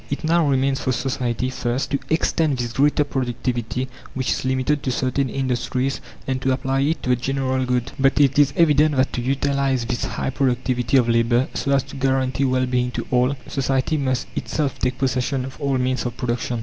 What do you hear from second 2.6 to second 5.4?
greater productivity, which is limited to certain